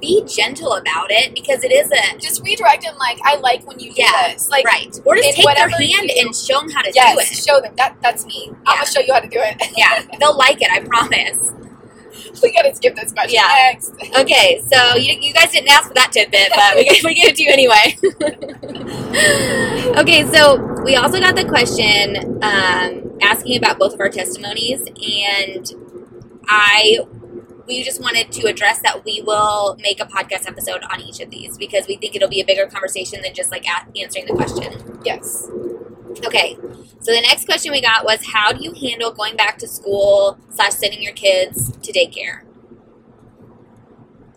be 0.00 0.24
gentle 0.26 0.72
about 0.74 1.10
it 1.10 1.34
because 1.34 1.62
it 1.64 1.72
is 1.72 1.90
a 1.90 2.18
just 2.18 2.42
redirect 2.42 2.82
them 2.84 2.96
like 2.98 3.18
i 3.24 3.36
like 3.36 3.66
when 3.66 3.78
you 3.78 3.92
do 3.92 4.02
Yeah, 4.02 4.32
this 4.32 4.48
like 4.48 4.64
right. 4.64 4.88
Or 5.04 5.14
just 5.16 5.36
take 5.36 5.44
their 5.56 5.68
hand 5.68 6.10
you- 6.10 6.14
and 6.26 6.34
show 6.34 6.60
them 6.60 6.70
how 6.70 6.82
to 6.82 6.90
yes 6.94 7.14
do 7.14 7.20
it. 7.20 7.44
show 7.46 7.60
them 7.60 7.74
that 7.76 7.96
that's 8.02 8.24
me 8.26 8.50
i'm 8.66 8.76
gonna 8.78 8.86
show 8.86 9.00
you 9.00 9.12
how 9.12 9.20
to 9.20 9.28
do 9.28 9.38
it 9.40 9.56
Yeah, 9.76 10.02
they'll 10.18 10.36
like 10.36 10.60
it. 10.62 10.70
I 10.70 10.80
promise. 10.80 11.38
we 12.42 12.52
gotta 12.52 12.74
skip 12.74 12.94
this 12.96 13.12
question 13.12 13.40
Yeah. 13.42 13.70
next 13.72 13.92
Okay, 14.18 14.60
so 14.72 14.96
you, 14.96 15.14
you 15.20 15.32
guys 15.34 15.50
didn't 15.52 15.68
ask 15.70 15.88
for 15.88 15.94
that 15.94 16.10
tidbit, 16.12 16.50
but 16.54 16.74
we, 16.76 16.84
we 17.04 17.14
gave 17.14 17.28
it 17.30 17.36
to 17.36 17.42
you 17.42 17.50
anyway. 17.50 17.96
okay, 20.00 20.24
so 20.32 20.56
we 20.84 20.96
also 20.96 21.20
got 21.20 21.36
the 21.36 21.44
question 21.44 22.16
um, 22.42 23.18
asking 23.22 23.56
about 23.56 23.78
both 23.78 23.94
of 23.94 24.00
our 24.00 24.08
testimonies, 24.08 24.80
and 24.80 25.72
I 26.48 27.00
we 27.70 27.84
just 27.84 28.00
wanted 28.00 28.32
to 28.32 28.46
address 28.48 28.80
that 28.80 29.04
we 29.04 29.22
will 29.22 29.76
make 29.80 30.00
a 30.00 30.04
podcast 30.04 30.46
episode 30.48 30.82
on 30.92 31.00
each 31.00 31.20
of 31.20 31.30
these 31.30 31.56
because 31.56 31.86
we 31.86 31.96
think 31.96 32.16
it'll 32.16 32.28
be 32.28 32.40
a 32.40 32.44
bigger 32.44 32.66
conversation 32.66 33.22
than 33.22 33.32
just 33.32 33.50
like 33.50 33.64
a- 33.64 33.86
answering 34.00 34.26
the 34.26 34.34
question. 34.34 35.00
yes 35.04 35.48
Okay, 36.26 36.56
so 37.00 37.12
the 37.14 37.20
next 37.22 37.44
question 37.44 37.70
we 37.70 37.80
got 37.80 38.04
was 38.04 38.26
how 38.32 38.52
do 38.52 38.62
you 38.62 38.72
handle 38.72 39.12
going 39.12 39.36
back 39.36 39.56
to 39.58 39.68
school 39.68 40.38
slash 40.50 40.72
sending 40.72 41.00
your 41.00 41.12
kids 41.12 41.70
to 41.78 41.92
daycare? 41.92 42.42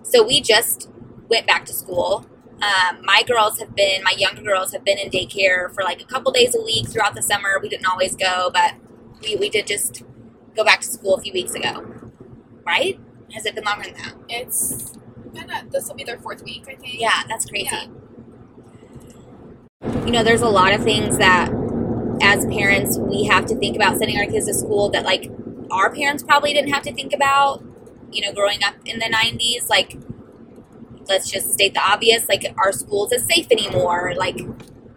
So 0.04 0.26
we 0.26 0.40
just 0.40 0.90
went 1.28 1.48
back 1.48 1.66
to 1.66 1.74
school. 1.74 2.26
Um, 2.62 3.04
my 3.04 3.24
girls 3.28 3.60
have 3.60 3.76
been, 3.76 4.04
my 4.04 4.14
younger 4.18 4.44
girls 4.44 4.72
have 4.72 4.86
been 4.86 4.98
in 5.00 5.10
daycare 5.10 5.74
for 5.74 5.84
like 5.84 6.02
a 6.02 6.06
couple 6.06 6.32
days 6.32 6.56
a 6.56 6.62
week 6.62 6.88
throughout 6.88 7.16
the 7.16 7.24
summer. 7.24 7.60
We 7.62 7.70
didn't 7.70 7.88
always 7.88 8.16
go, 8.16 8.52
but 8.54 8.76
we, 9.22 9.36
we 9.36 9.50
did 9.50 9.68
just 9.68 10.04
go 10.56 10.64
back 10.64 10.82
to 10.82 10.88
school 10.88 11.16
a 11.16 11.22
few 11.22 11.34
weeks 11.34 11.56
ago. 11.56 11.86
Right? 12.66 13.00
Has 13.32 13.46
it 13.46 13.56
been 13.56 13.64
longer 13.64 13.86
than 13.86 13.94
that? 13.96 14.14
it's 14.30 14.98
this 15.72 15.88
will 15.88 15.96
be 15.96 16.04
their 16.04 16.20
fourth 16.20 16.44
week 16.44 16.64
i 16.70 16.76
think 16.76 17.00
Yeah, 17.00 17.24
that's 17.28 17.46
crazy. 17.46 17.70
Yeah. 17.72 17.88
You 20.06 20.12
know, 20.12 20.24
there's 20.24 20.42
a 20.42 20.50
lot 20.50 20.74
of 20.74 20.84
things 20.84 21.18
that 21.18 21.50
as 22.22 22.46
parents 22.46 22.98
we 23.00 23.24
have 23.26 23.46
to 23.48 23.56
think 23.56 23.76
about 23.76 23.98
sending 23.98 24.18
our 24.18 24.26
kids 24.26 24.48
to 24.48 24.54
school 24.54 24.90
that 24.90 25.04
like 25.04 25.32
our 25.72 25.94
parents 25.94 26.24
probably 26.24 26.54
didn't 26.54 26.72
have 26.72 26.84
to 26.84 26.94
think 26.94 27.14
about, 27.14 27.64
you 28.12 28.22
know, 28.22 28.32
growing 28.34 28.64
up 28.64 28.76
in 28.86 29.00
the 29.00 29.06
90s 29.06 29.70
like 29.70 29.98
let's 31.10 31.30
just 31.30 31.52
state 31.52 31.74
the 31.74 31.82
obvious, 31.82 32.30
like 32.30 32.54
our 32.58 32.72
schools 32.72 33.12
is 33.12 33.26
safe 33.26 33.48
anymore. 33.52 34.14
Like 34.16 34.38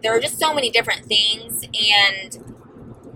there 0.01 0.15
are 0.15 0.19
just 0.19 0.39
so 0.39 0.53
many 0.53 0.69
different 0.69 1.05
things 1.05 1.63
and 1.63 2.55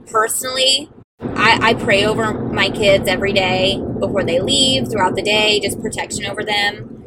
personally 0.08 0.90
I, 1.24 1.60
I 1.62 1.74
pray 1.76 2.06
over 2.06 2.34
my 2.34 2.70
kids 2.70 3.08
every 3.08 3.34
day 3.34 3.82
before 4.00 4.24
they 4.24 4.40
leave 4.40 4.90
throughout 4.90 5.16
the 5.16 5.22
day, 5.22 5.60
just 5.60 5.82
protection 5.82 6.26
over 6.26 6.44
them 6.44 7.02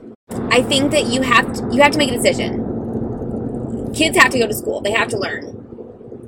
I 0.54 0.62
think 0.62 0.92
that 0.92 1.06
you 1.06 1.23
have 1.23 1.52
to, 1.52 1.68
you 1.75 1.83
have 1.83 1.92
to 1.92 1.99
make 1.99 2.11
a 2.11 2.16
decision. 2.16 3.92
Kids 3.92 4.16
have 4.16 4.30
to 4.30 4.38
go 4.38 4.47
to 4.47 4.54
school. 4.54 4.80
They 4.80 4.92
have 4.92 5.09
to 5.09 5.18
learn. 5.18 5.44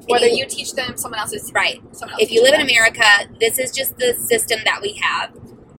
Whether 0.08 0.26
you 0.26 0.46
teach 0.46 0.74
them, 0.74 0.96
someone 0.96 1.20
else 1.20 1.32
is 1.32 1.52
right. 1.52 1.80
Someone 1.92 2.14
else 2.14 2.22
If 2.22 2.30
you 2.30 2.42
live 2.42 2.54
in 2.54 2.60
America, 2.60 3.04
this 3.40 3.58
is 3.58 3.72
just 3.72 3.96
the 3.98 4.14
system 4.14 4.60
that 4.64 4.82
we 4.82 4.94
have. 4.94 5.32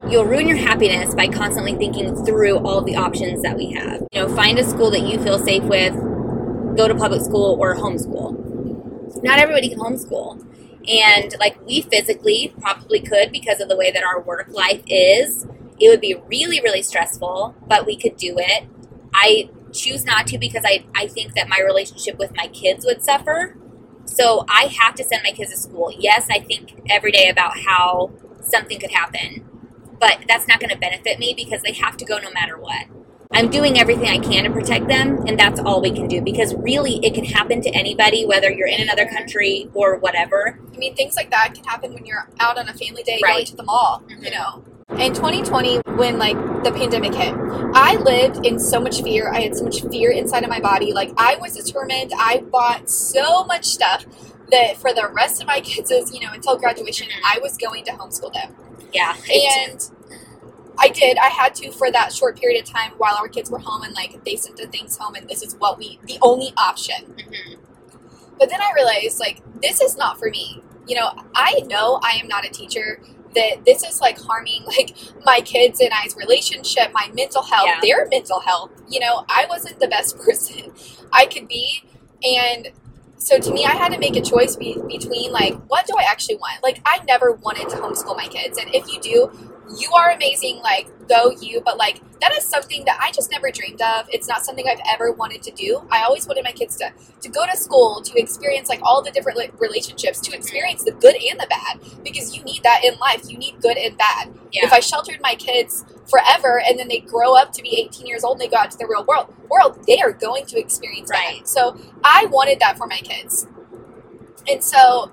You'll 0.10 0.26
ruin 0.26 0.48
your 0.48 0.58
happiness 0.58 1.14
by 1.14 1.28
constantly 1.28 1.76
thinking 1.76 2.16
through 2.26 2.58
all 2.60 2.82
the 2.82 2.96
options 2.96 3.42
that 3.42 3.58
we 3.58 3.72
have. 3.74 4.04
You 4.12 4.22
know, 4.22 4.36
find 4.36 4.58
a 4.60 4.64
school 4.64 4.92
that 4.92 5.02
you 5.02 5.22
feel 5.22 5.40
safe 5.40 5.64
with, 5.64 5.94
go 6.78 6.88
to 6.88 6.96
public 6.96 7.22
school 7.22 7.58
or 7.60 7.76
homeschool. 7.76 9.24
Not 9.24 9.40
everybody 9.40 9.70
can 9.70 9.80
homeschool. 9.80 10.47
And 10.88 11.36
like 11.40 11.64
we 11.66 11.82
physically 11.82 12.54
probably 12.62 13.02
could 13.02 13.32
because 13.32 13.60
of 13.60 13.70
the 13.70 13.76
way 13.76 13.92
that 13.92 14.04
our 14.04 14.22
work 14.22 14.48
life 14.50 14.84
is. 14.88 15.46
It 15.80 15.90
would 15.90 16.02
be 16.02 16.16
really, 16.28 16.60
really 16.62 16.82
stressful, 16.82 17.56
but 17.68 17.86
we 17.86 17.98
could 17.98 18.18
do 18.18 18.36
it. 18.40 18.66
I 19.14 19.50
choose 19.74 20.06
not 20.06 20.28
to 20.28 20.38
because 20.38 20.64
I, 20.66 20.86
I 20.96 21.08
think 21.08 21.36
that 21.36 21.48
my 21.50 21.60
relationship 21.60 22.18
with 22.18 22.36
my 22.36 22.48
kids 22.48 22.86
would 22.86 23.04
suffer. 23.04 23.56
So 24.06 24.46
I 24.50 24.74
have 24.80 24.96
to 24.96 25.04
send 25.04 25.22
my 25.24 25.32
kids 25.32 25.52
to 25.52 25.58
school. 25.58 25.94
Yes, 25.98 26.28
I 26.32 26.40
think 26.40 26.82
every 26.90 27.12
day 27.12 27.30
about 27.30 27.60
how 27.60 28.12
something 28.42 28.80
could 28.80 28.92
happen, 28.92 29.46
but 30.00 30.20
that's 30.28 30.48
not 30.48 30.60
going 30.60 30.70
to 30.70 30.78
benefit 30.78 31.20
me 31.20 31.34
because 31.36 31.62
they 31.62 31.74
have 31.74 31.98
to 31.98 32.06
go 32.06 32.18
no 32.18 32.32
matter 32.32 32.58
what. 32.58 32.86
I'm 33.32 33.50
doing 33.50 33.78
everything 33.80 34.08
I 34.08 34.20
can 34.20 34.46
to 34.46 34.50
protect 34.52 34.88
them, 34.88 35.24
and 35.28 35.40
that's 35.40 35.60
all 35.60 35.82
we 35.82 35.92
can 35.92 36.08
do 36.08 36.22
because 36.22 36.56
really 36.56 36.96
it 37.06 37.14
can 37.14 37.26
happen 37.26 37.62
to 37.62 37.70
anybody, 37.72 38.26
whether 38.26 38.50
you're 38.50 38.68
in 38.68 38.82
another 38.82 39.06
country 39.06 39.70
or 39.74 39.98
whatever. 39.98 40.60
I 40.74 40.78
mean, 40.78 40.96
things 40.96 41.16
like 41.16 41.30
that 41.32 41.54
can 41.54 41.64
happen 41.66 41.94
when 41.94 42.06
you're 42.06 42.30
out 42.40 42.58
on 42.58 42.68
a 42.70 42.74
family 42.74 43.04
day 43.04 43.20
Right. 43.24 43.34
going 43.34 43.46
to 43.48 43.56
the 43.56 43.64
mall, 43.64 44.02
you 44.08 44.18
Mhm. 44.18 44.32
know. 44.34 44.64
In 44.98 45.14
2020, 45.14 45.80
when 45.98 46.18
like 46.18 46.38
the 46.64 46.72
pandemic 46.72 47.14
hit, 47.14 47.34
I 47.76 47.96
lived 47.98 48.46
in 48.46 48.58
so 48.58 48.80
much 48.80 49.02
fear. 49.04 49.30
I 49.32 49.42
had 49.42 49.56
so 49.56 49.66
much 49.66 49.82
fear 49.84 50.12
inside 50.12 50.44
of 50.44 50.50
my 50.50 50.62
body. 50.62 50.94
Like 50.94 51.12
I 51.18 51.36
was 51.36 51.54
determined. 51.56 52.14
I 52.18 52.38
bought 52.50 52.90
so 52.90 53.44
much 53.44 53.66
stuff 53.66 54.06
that 54.50 54.78
for 54.78 54.94
the 54.94 55.10
rest 55.14 55.42
of 55.42 55.48
my 55.48 55.60
kids, 55.62 55.92
you 56.14 56.22
know, 56.22 56.32
until 56.34 56.58
graduation, 56.58 57.08
I 57.24 57.40
was 57.40 57.58
going 57.58 57.84
to 57.84 57.92
homeschool 57.92 58.34
them. 58.34 58.56
Yeah. 58.94 59.14
And 59.30 59.90
I 60.80 60.90
did. 60.90 61.18
I 61.18 61.28
had 61.28 61.56
to 61.56 61.72
for 61.72 61.92
that 61.92 62.14
short 62.14 62.40
period 62.40 62.62
of 62.64 62.70
time 62.70 62.92
while 62.98 63.16
our 63.20 63.28
kids 63.28 63.50
were 63.50 63.60
home 63.60 63.84
and 63.84 63.94
like 63.94 64.24
they 64.24 64.36
sent 64.36 64.58
the 64.58 64.68
things 64.68 64.98
home, 64.98 65.16
and 65.16 65.28
this 65.28 65.42
is 65.42 65.56
what 65.56 65.78
we 65.78 66.00
the 66.06 66.18
only 66.22 66.54
option. 66.58 67.16
Mhm. 67.18 67.58
But 68.40 68.50
then 68.50 68.62
I 68.62 68.72
realized, 68.76 69.20
like, 69.20 69.42
this 69.62 69.82
is 69.82 69.98
not 69.98 70.20
for 70.20 70.30
me. 70.30 70.62
You 70.88 70.96
know, 70.96 71.12
I 71.36 71.62
know 71.66 72.00
I 72.04 72.20
am 72.22 72.28
not 72.28 72.46
a 72.46 72.50
teacher. 72.50 73.02
That 73.36 73.66
this 73.66 73.84
is 73.84 74.00
like 74.02 74.18
harming 74.20 74.64
like 74.66 74.96
my 75.26 75.42
kids 75.42 75.80
and 75.80 75.90
I's 75.94 76.16
relationship, 76.16 76.92
my 76.94 77.10
mental 77.14 77.44
health, 77.44 77.68
Yeah. 77.68 77.80
their 77.82 78.08
mental 78.08 78.40
health. 78.40 78.72
You 78.90 79.00
know, 79.00 79.26
I 79.30 79.46
wasn't 79.50 79.80
the 79.80 79.88
best 79.88 80.18
person 80.26 80.72
I 81.12 81.26
could 81.26 81.48
be, 81.48 81.84
and 82.24 82.70
so 83.18 83.40
to 83.40 83.52
me, 83.52 83.66
I 83.66 83.72
had 83.72 83.92
to 83.94 84.00
make 84.00 84.16
a 84.16 84.22
choice 84.22 84.56
be- 84.56 84.82
between 84.88 85.32
like, 85.32 85.56
what 85.68 85.86
do 85.88 85.96
I 85.98 86.04
actually 86.04 86.36
want? 86.36 86.62
Like, 86.64 86.82
I 86.86 87.04
never 87.08 87.34
wanted 87.34 87.70
to 87.70 87.78
homeschool 87.78 88.16
my 88.16 88.28
kids, 88.28 88.58
and 88.58 88.74
if 88.74 88.92
you 88.92 89.00
do, 89.02 89.32
you 89.78 89.92
are 89.94 90.12
amazing. 90.12 90.62
Like, 90.64 90.88
go 91.10 91.32
you. 91.42 91.62
But 91.62 91.78
like, 91.78 92.02
that 92.22 92.32
is 92.38 92.46
something 92.46 92.86
that 92.86 93.00
I 93.02 93.12
just 93.12 93.32
never 93.32 93.52
dreamed 93.52 93.82
of. 93.82 94.08
It's 94.12 94.28
not 94.28 94.46
something 94.46 94.66
I've 94.68 94.82
ever 94.90 95.12
wanted 95.12 95.44
to 95.44 95.52
do. 95.52 95.86
I 95.92 96.04
always 96.04 96.28
wanted 96.28 96.44
my 96.44 96.52
kids 96.52 96.78
to 96.78 96.94
to 97.22 97.30
go 97.30 97.46
to 97.46 97.58
school, 97.58 98.02
to 98.02 98.20
experience 98.20 98.70
like 98.70 98.80
all 98.82 99.02
the 99.02 99.12
different 99.12 99.38
like, 99.38 99.60
relationships, 99.60 100.20
to 100.22 100.36
experience 100.36 100.84
the 100.84 100.92
good 100.92 101.16
and 101.16 101.40
the 101.40 101.48
bad, 101.50 102.04
because 102.04 102.36
you 102.36 102.44
need 102.44 102.64
that 102.64 102.84
in 102.84 102.98
life. 103.00 103.30
You 103.30 103.38
need 103.38 103.62
good 103.62 103.78
and 103.78 103.98
bad. 103.98 104.34
Yeah. 104.52 104.66
If 104.66 104.74
I 104.74 104.80
sheltered 104.80 105.20
my 105.22 105.36
kids 105.36 105.84
forever 106.10 106.62
and 106.66 106.80
then 106.80 106.88
they 106.88 107.00
grow 107.00 107.36
up 107.36 107.52
to 107.54 107.62
be 107.62 107.80
18 107.82 108.06
years 108.06 108.24
old 108.24 108.40
and 108.40 108.42
they 108.42 108.48
go 108.54 108.58
out 108.58 108.72
to 108.72 108.78
the 108.78 108.88
real 108.88 109.04
world, 109.06 109.34
world, 109.50 109.84
they 109.88 110.00
are 110.00 110.12
going 110.12 110.46
to 110.48 110.60
experience 110.60 111.10
Right. 111.10 111.40
that. 111.40 111.48
So 111.50 111.78
I 112.04 112.26
wanted 112.32 112.60
that 112.60 112.78
for 112.78 112.88
my 112.88 112.98
kids. 113.00 113.48
And 114.50 114.64
so 114.64 115.12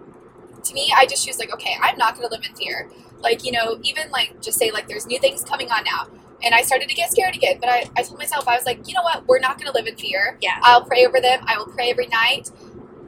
to 0.63 0.75
me, 0.75 0.93
I 0.97 1.07
just 1.07 1.27
choose 1.27 1.39
like, 1.39 1.53
okay, 1.53 1.77
I'm 1.83 1.97
not 1.99 2.15
going 2.17 2.29
to 2.29 2.35
live 2.35 2.45
in 2.49 2.55
fear. 2.55 2.89
Like, 3.21 3.45
you 3.45 3.53
know, 3.53 3.79
even 3.83 4.11
like 4.11 4.41
just 4.41 4.59
say 4.59 4.71
like 4.71 4.89
there's 4.89 5.07
new 5.07 5.19
things 5.19 5.43
coming 5.45 5.71
on 5.71 5.85
now. 5.85 6.07
And 6.43 6.55
I 6.55 6.63
started 6.63 6.89
to 6.89 6.95
get 6.95 7.11
scared 7.11 7.35
again. 7.35 7.59
But 7.61 7.71
I, 7.71 7.91
I 7.97 8.03
told 8.03 8.19
myself, 8.19 8.47
I 8.47 8.55
was 8.57 8.67
like, 8.67 8.87
you 8.87 8.95
know 8.95 9.03
what? 9.03 9.27
We're 9.27 9.39
not 9.39 9.59
going 9.59 9.67
to 9.67 9.73
live 9.73 9.87
in 9.87 9.97
fear. 9.97 10.39
Yeah. 10.43 10.59
I'll 10.63 10.85
pray 10.85 11.07
over 11.07 11.21
them. 11.21 11.41
I 11.47 11.57
will 11.57 11.67
pray 11.67 11.91
every 11.91 12.07
night. 12.09 12.51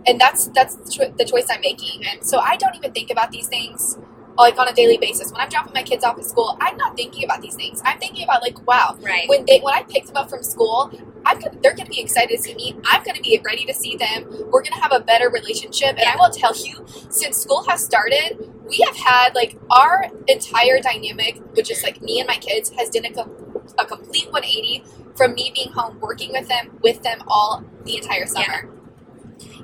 And 0.06 0.20
that's 0.20 0.46
that's 0.48 0.76
the, 0.76 0.90
cho- 0.90 1.14
the 1.16 1.24
choice 1.24 1.46
I'm 1.50 1.60
making. 1.60 2.06
And 2.06 2.24
so 2.26 2.38
I 2.38 2.56
don't 2.56 2.74
even 2.76 2.92
think 2.92 3.10
about 3.10 3.30
these 3.30 3.48
things 3.48 3.98
like 4.38 4.58
on 4.58 4.68
a 4.68 4.72
daily 4.74 4.98
basis. 4.98 5.32
When 5.32 5.40
I'm 5.40 5.48
dropping 5.48 5.72
my 5.74 5.82
kids 5.82 6.04
off 6.04 6.18
at 6.18 6.24
school, 6.24 6.56
I'm 6.60 6.76
not 6.76 6.96
thinking 6.96 7.24
about 7.24 7.40
these 7.42 7.54
things. 7.54 7.80
I'm 7.84 7.98
thinking 7.98 8.24
about 8.24 8.42
like, 8.42 8.66
wow, 8.66 8.96
Right. 9.00 9.28
when 9.28 9.44
they 9.46 9.60
when 9.60 9.74
I 9.74 9.82
pick 9.84 10.06
them 10.06 10.16
up 10.16 10.30
from 10.30 10.42
school, 10.42 10.90
I'm 11.24 11.40
gonna, 11.40 11.56
they're 11.62 11.74
going 11.74 11.86
to 11.86 11.90
be 11.92 12.00
excited 12.00 12.36
to 12.36 12.42
see 12.42 12.54
me. 12.54 12.76
I'm 12.84 13.02
to 13.16 13.22
be 13.22 13.40
ready 13.44 13.64
to 13.64 13.74
see 13.74 13.96
them. 13.96 14.24
We're 14.50 14.62
going 14.62 14.72
to 14.74 14.80
have 14.80 14.92
a 14.92 15.00
better 15.00 15.28
relationship. 15.30 15.90
And 15.98 16.06
I 16.08 16.16
will 16.16 16.30
tell 16.30 16.54
you, 16.56 16.84
since 17.10 17.38
school 17.38 17.64
has 17.68 17.84
started, 17.84 18.52
we 18.68 18.78
have 18.86 18.96
had 18.96 19.34
like 19.34 19.58
our 19.70 20.06
entire 20.28 20.80
dynamic, 20.80 21.40
which 21.56 21.70
is 21.70 21.82
like 21.82 22.00
me 22.02 22.20
and 22.20 22.26
my 22.26 22.36
kids, 22.36 22.70
has 22.78 22.90
done 22.90 23.04
a, 23.06 23.12
com- 23.12 23.62
a 23.78 23.84
complete 23.86 24.26
180 24.32 24.84
from 25.16 25.34
me 25.34 25.50
being 25.54 25.72
home 25.72 25.98
working 26.00 26.32
with 26.32 26.48
them 26.48 26.78
with 26.82 27.02
them 27.02 27.18
all 27.26 27.64
the 27.84 27.96
entire 27.96 28.26
summer. 28.26 28.70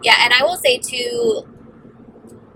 Yeah, 0.03 0.17
and 0.21 0.33
I 0.33 0.43
will 0.43 0.57
say 0.57 0.79
too, 0.79 1.45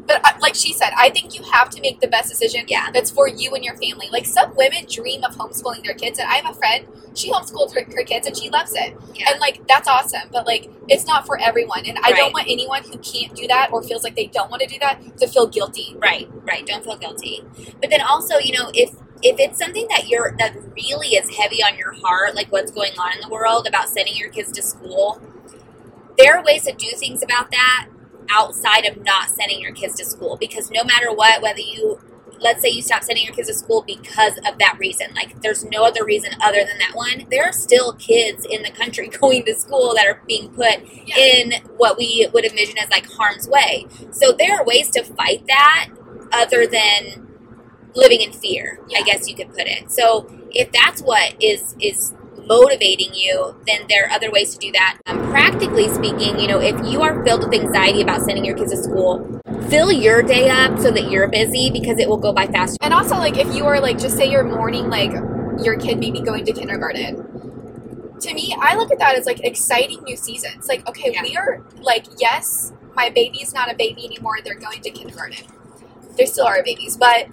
But 0.06 0.20
uh, 0.24 0.32
like 0.40 0.54
she 0.54 0.72
said, 0.72 0.90
I 0.96 1.10
think 1.10 1.34
you 1.36 1.42
have 1.52 1.68
to 1.70 1.80
make 1.80 2.00
the 2.00 2.06
best 2.06 2.28
decision 2.28 2.64
Yeah. 2.68 2.90
that's 2.92 3.10
for 3.10 3.28
you 3.28 3.54
and 3.54 3.64
your 3.64 3.76
family. 3.76 4.08
Like 4.10 4.24
some 4.26 4.54
women 4.56 4.86
dream 4.90 5.24
of 5.24 5.36
homeschooling 5.36 5.82
their 5.84 5.94
kids, 5.94 6.18
and 6.18 6.28
I 6.28 6.36
have 6.36 6.50
a 6.50 6.58
friend. 6.58 6.86
She 7.14 7.30
homeschooled 7.32 7.74
her, 7.74 7.82
her 7.96 8.04
kids, 8.04 8.26
and 8.26 8.36
she 8.36 8.48
loves 8.50 8.72
it. 8.74 8.96
Yeah. 9.14 9.30
And 9.30 9.40
like 9.40 9.66
that's 9.66 9.88
awesome, 9.88 10.28
but 10.32 10.46
like 10.46 10.70
it's 10.88 11.06
not 11.06 11.26
for 11.26 11.40
everyone. 11.40 11.84
And 11.86 11.98
I 11.98 12.02
Right. 12.10 12.16
don't 12.16 12.32
want 12.32 12.46
anyone 12.48 12.82
who 12.84 12.98
can't 12.98 13.34
do 13.34 13.46
that 13.48 13.70
or 13.72 13.82
feels 13.82 14.04
like 14.04 14.14
they 14.16 14.26
don't 14.26 14.50
want 14.50 14.62
to 14.62 14.68
do 14.68 14.78
that 14.80 15.00
to 15.18 15.26
feel 15.26 15.46
guilty. 15.46 15.96
Right, 15.98 16.28
right. 16.44 16.64
Don't 16.66 16.84
feel 16.84 16.96
guilty. 16.96 17.42
But 17.80 17.90
then 17.90 18.00
also, 18.00 18.38
you 18.38 18.52
know, 18.56 18.70
if 18.74 18.90
if 19.22 19.40
it's 19.40 19.58
something 19.58 19.86
that 19.88 20.08
you're 20.08 20.36
that 20.38 20.54
really 20.76 21.08
is 21.16 21.34
heavy 21.36 21.62
on 21.62 21.76
your 21.78 21.92
heart, 22.04 22.34
like 22.34 22.52
what's 22.52 22.70
going 22.70 22.92
on 22.98 23.12
in 23.14 23.20
the 23.20 23.28
world 23.28 23.66
about 23.66 23.88
sending 23.88 24.14
your 24.14 24.28
kids 24.28 24.52
to 24.52 24.62
school, 24.62 25.20
there 26.18 26.36
are 26.36 26.44
ways 26.44 26.64
to 26.64 26.72
do 26.72 26.88
things 26.96 27.22
about 27.22 27.50
that 27.50 27.86
outside 28.30 28.84
of 28.86 29.02
not 29.04 29.30
sending 29.30 29.60
your 29.60 29.72
kids 29.72 29.96
to 29.96 30.04
school. 30.04 30.36
Because 30.36 30.70
no 30.70 30.84
matter 30.84 31.12
what, 31.12 31.42
whether 31.42 31.60
you 31.60 32.00
let's 32.38 32.60
say 32.60 32.68
you 32.68 32.82
stop 32.82 33.02
sending 33.02 33.24
your 33.24 33.34
kids 33.34 33.48
to 33.48 33.54
school 33.54 33.82
because 33.86 34.36
of 34.46 34.58
that 34.58 34.76
reason, 34.78 35.06
like 35.14 35.40
there's 35.40 35.64
no 35.64 35.84
other 35.84 36.04
reason 36.04 36.30
other 36.42 36.64
than 36.64 36.78
that 36.78 36.92
one, 36.94 37.26
there 37.30 37.44
are 37.44 37.52
still 37.52 37.94
kids 37.94 38.44
in 38.44 38.62
the 38.62 38.70
country 38.70 39.08
going 39.20 39.44
to 39.44 39.54
school 39.54 39.94
that 39.94 40.06
are 40.06 40.20
being 40.26 40.50
put 40.50 40.80
Yeah. 41.06 41.16
in 41.16 41.52
what 41.76 41.96
we 41.96 42.28
would 42.32 42.44
envision 42.44 42.76
as 42.78 42.90
like 42.90 43.06
harm's 43.10 43.48
way. 43.48 43.86
So 44.10 44.32
there 44.32 44.54
are 44.58 44.64
ways 44.64 44.90
to 44.90 45.02
fight 45.02 45.44
that 45.48 45.88
other 46.32 46.66
than 46.66 47.26
living 47.94 48.20
in 48.20 48.32
fear, 48.32 48.80
I 48.94 49.02
guess 49.02 49.28
you 49.28 49.34
could 49.34 49.48
put 49.48 49.66
it. 49.66 49.90
So 49.90 50.26
if 50.50 50.70
that's 50.72 51.00
what 51.00 51.42
is 51.42 51.74
is 51.80 52.12
motivating 52.46 53.14
you, 53.14 53.56
then 53.66 53.86
there 53.88 54.06
are 54.06 54.10
other 54.10 54.30
ways 54.30 54.52
to 54.54 54.58
do 54.58 54.72
that. 54.72 54.98
Um, 55.06 55.18
practically 55.30 55.88
speaking, 55.88 56.38
you 56.38 56.46
know, 56.48 56.60
if 56.60 56.76
you 56.84 57.02
are 57.02 57.24
filled 57.24 57.44
with 57.44 57.54
anxiety 57.54 58.02
about 58.02 58.22
sending 58.22 58.44
your 58.44 58.56
kids 58.56 58.72
to 58.72 58.76
school, 58.76 59.40
fill 59.68 59.90
your 59.90 60.22
day 60.22 60.48
up 60.48 60.78
so 60.78 60.90
that 60.90 61.10
you're 61.10 61.28
busy 61.28 61.70
because 61.70 61.98
it 61.98 62.08
will 62.08 62.16
go 62.18 62.32
by 62.32 62.46
faster. 62.46 62.76
And 62.82 62.92
also, 62.94 63.16
like 63.16 63.36
if 63.36 63.54
you 63.54 63.66
are 63.66 63.80
like 63.80 63.98
just 63.98 64.16
say 64.16 64.30
your 64.30 64.44
morning, 64.44 64.88
like 64.88 65.12
your 65.62 65.78
kid 65.78 65.98
maybe 65.98 66.20
going 66.20 66.44
to 66.44 66.52
kindergarten. 66.52 67.32
To 68.20 68.34
me, 68.34 68.54
I 68.58 68.76
look 68.76 68.90
at 68.90 68.98
that 68.98 69.16
as 69.16 69.26
like 69.26 69.40
exciting 69.44 70.02
new 70.04 70.16
seasons. 70.16 70.68
Like, 70.68 70.88
okay, 70.88 71.12
Yeah. 71.12 71.22
we 71.22 71.36
are 71.36 71.62
like, 71.80 72.06
yes, 72.18 72.72
my 72.94 73.10
baby's 73.10 73.52
not 73.52 73.70
a 73.70 73.76
baby 73.76 74.06
anymore. 74.06 74.36
They're 74.42 74.54
going 74.58 74.80
to 74.82 74.90
kindergarten. 74.90 75.44
They 76.16 76.24
still 76.24 76.46
are 76.46 76.62
babies, 76.62 76.96
but 76.96 77.28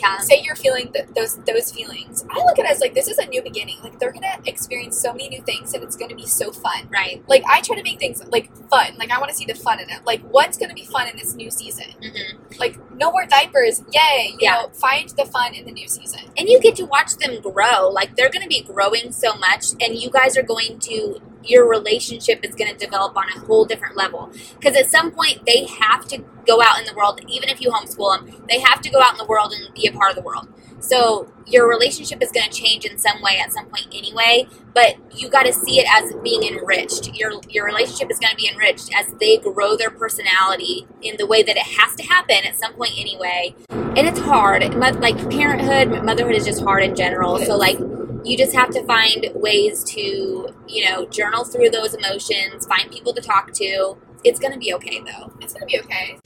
Yeah. 0.00 0.18
say 0.18 0.42
you're 0.44 0.56
feeling 0.56 0.92
th- 0.92 1.06
those 1.14 1.36
those 1.44 1.72
feelings. 1.72 2.24
I 2.30 2.38
look 2.44 2.58
at 2.58 2.64
it 2.66 2.70
as 2.70 2.80
like 2.80 2.94
this 2.94 3.08
is 3.08 3.18
a 3.18 3.26
new 3.26 3.42
beginning. 3.42 3.78
Like 3.82 3.98
they're 3.98 4.12
gonna 4.12 4.38
experience 4.46 5.00
so 5.00 5.12
many 5.12 5.28
new 5.28 5.42
things, 5.42 5.72
and 5.74 5.82
it's 5.82 5.96
gonna 5.96 6.14
be 6.14 6.26
so 6.26 6.52
fun. 6.52 6.88
Right. 6.92 7.22
Like 7.28 7.42
I 7.48 7.60
try 7.60 7.76
to 7.76 7.82
make 7.82 7.98
things 7.98 8.22
like 8.28 8.54
fun. 8.68 8.96
Like 8.96 9.10
I 9.10 9.18
want 9.18 9.30
to 9.30 9.36
see 9.36 9.44
the 9.46 9.54
fun 9.54 9.80
in 9.80 9.90
it. 9.90 10.04
Like 10.06 10.22
what's 10.22 10.56
gonna 10.58 10.74
be 10.74 10.84
fun 10.84 11.08
in 11.08 11.16
this 11.16 11.34
new 11.34 11.50
season? 11.50 11.86
hmm 12.02 12.56
Like 12.58 12.78
no 12.94 13.10
more 13.10 13.26
diapers, 13.26 13.82
yay! 13.92 14.28
You 14.32 14.38
Yeah. 14.40 14.52
know, 14.62 14.68
find 14.70 15.08
the 15.10 15.24
fun 15.26 15.54
in 15.54 15.64
the 15.66 15.72
new 15.72 15.88
season. 15.88 16.20
And 16.38 16.48
you 16.48 16.60
get 16.60 16.76
to 16.76 16.84
watch 16.84 17.16
them 17.16 17.40
grow. 17.40 17.88
Like 17.88 18.16
they're 18.16 18.30
going 18.30 18.42
to 18.42 18.48
be 18.48 18.62
growing 18.62 19.12
so 19.12 19.34
much, 19.34 19.66
and 19.80 19.96
you 19.96 20.10
guys 20.10 20.36
are 20.36 20.42
going 20.42 20.78
to. 20.80 21.20
Your 21.44 21.68
relationship 21.68 22.44
is 22.44 22.54
going 22.54 22.72
to 22.72 22.78
develop 22.78 23.16
on 23.16 23.24
a 23.28 23.40
whole 23.40 23.64
different 23.64 23.96
level. 23.96 24.30
Because 24.58 24.76
at 24.76 24.86
some 24.86 25.10
point, 25.10 25.44
they 25.46 25.64
have 25.64 26.06
to 26.08 26.18
go 26.46 26.62
out 26.62 26.78
in 26.78 26.86
the 26.86 26.94
world, 26.94 27.20
even 27.28 27.48
if 27.48 27.60
you 27.60 27.70
homeschool 27.70 28.18
them, 28.18 28.44
they 28.48 28.60
have 28.60 28.80
to 28.82 28.90
go 28.90 29.00
out 29.00 29.12
in 29.12 29.18
the 29.18 29.26
world 29.26 29.52
and 29.52 29.74
be 29.74 29.86
a 29.86 29.92
part 29.92 30.10
of 30.10 30.16
the 30.16 30.22
world. 30.22 30.48
So 30.84 31.32
your 31.46 31.66
relationship 31.68 32.22
is 32.22 32.30
going 32.30 32.48
to 32.48 32.54
change 32.54 32.84
in 32.84 32.98
some 32.98 33.22
way 33.22 33.38
at 33.38 33.52
some 33.52 33.64
point 33.66 33.86
anyway, 33.94 34.46
but 34.74 34.96
you 35.16 35.30
got 35.30 35.44
to 35.44 35.52
see 35.52 35.80
it 35.80 35.86
as 35.90 36.12
being 36.22 36.42
enriched. 36.42 37.14
Your 37.14 37.40
your 37.48 37.64
relationship 37.64 38.10
is 38.10 38.18
going 38.18 38.32
to 38.32 38.36
be 38.36 38.48
enriched 38.48 38.90
as 38.94 39.06
they 39.18 39.38
grow 39.38 39.76
their 39.76 39.90
personality 39.90 40.86
in 41.00 41.16
the 41.16 41.26
way 41.26 41.42
that 41.42 41.56
it 41.56 41.62
has 41.62 41.96
to 41.96 42.02
happen 42.02 42.36
at 42.44 42.58
some 42.58 42.74
point 42.74 42.92
anyway. 42.98 43.54
And 43.70 43.98
it's 43.98 44.18
hard. 44.18 44.74
Like 44.74 45.16
parenthood, 45.30 46.04
motherhood 46.04 46.34
is 46.34 46.44
just 46.44 46.62
hard 46.62 46.82
in 46.82 46.94
general. 46.94 47.38
So 47.38 47.56
like 47.56 47.78
you 48.24 48.38
just 48.38 48.54
have 48.54 48.70
to 48.70 48.82
find 48.86 49.26
ways 49.34 49.84
to, 49.84 50.48
you 50.66 50.84
know, 50.84 51.06
journal 51.06 51.44
through 51.44 51.70
those 51.70 51.94
emotions, 51.94 52.66
find 52.66 52.90
people 52.90 53.12
to 53.12 53.20
talk 53.20 53.52
to. 53.52 53.96
It's 54.24 54.40
going 54.40 54.52
to 54.52 54.58
be 54.58 54.72
okay 54.74 55.00
though. 55.00 55.32
It's 55.40 55.52
going 55.52 55.68
to 55.68 55.72
be 55.72 55.80
okay. 55.80 56.18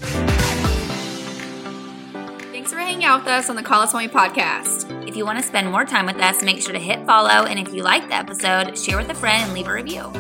Thanks 2.53 2.73
for 2.73 2.79
hanging 2.79 3.05
out 3.05 3.21
with 3.21 3.29
us 3.29 3.51
on 3.51 3.57
the 3.57 3.63
Call 3.63 3.83
Us 3.83 3.93
Mommy 3.93 4.09
podcast. 4.09 5.09
If 5.09 5.17
you 5.17 5.25
want 5.25 5.39
to 5.39 5.45
spend 5.45 5.71
more 5.71 5.85
time 5.85 6.07
with 6.07 6.19
us, 6.19 6.43
make 6.43 6.61
sure 6.61 6.73
to 6.73 6.79
hit 6.79 7.05
follow. 7.05 7.47
And 7.47 7.59
if 7.59 7.75
you 7.75 7.83
like 7.83 8.09
the 8.09 8.15
episode, 8.15 8.79
share 8.79 8.97
with 8.97 9.11
a 9.11 9.15
friend 9.15 9.45
and 9.45 9.55
leave 9.55 9.67
a 9.67 9.73
review. 9.73 10.13